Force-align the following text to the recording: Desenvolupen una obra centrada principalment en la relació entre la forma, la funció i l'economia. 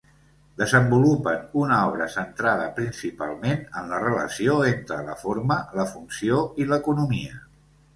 Desenvolupen 0.61 1.43
una 1.65 1.77
obra 1.91 2.07
centrada 2.15 2.65
principalment 2.79 3.63
en 3.83 3.95
la 3.95 4.03
relació 4.07 4.59
entre 4.75 5.01
la 5.13 5.21
forma, 5.25 5.63
la 5.81 5.91
funció 5.97 6.45
i 6.65 6.73
l'economia. 6.75 7.43